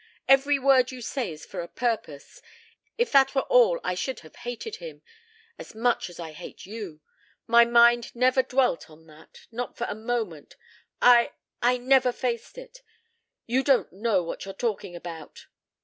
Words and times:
"Every 0.27 0.57
word 0.57 0.89
you 0.91 0.99
say 0.99 1.31
is 1.31 1.45
for 1.45 1.59
a 1.59 1.67
purpose. 1.67 2.41
If 2.97 3.11
that 3.11 3.35
were 3.35 3.43
all 3.43 3.79
I 3.83 3.93
should 3.93 4.21
have 4.21 4.37
hated 4.37 4.77
him. 4.77 5.03
As 5.59 5.75
much 5.75 6.09
as 6.09 6.19
I 6.19 6.31
hate 6.31 6.65
you. 6.65 7.01
My 7.45 7.65
mind 7.65 8.15
never 8.15 8.41
dwelt 8.41 8.89
on 8.89 9.05
that 9.05 9.41
not 9.51 9.77
for 9.77 9.85
a 9.87 9.93
moment 9.93 10.55
I 11.03 11.33
I 11.61 11.77
never 11.77 12.11
faced 12.11 12.57
it. 12.57 12.81
You 13.45 13.63
don't 13.63 13.93
know 13.93 14.23
what 14.23 14.43
you're 14.43 14.55
talking 14.55 14.95
about." 14.95 15.45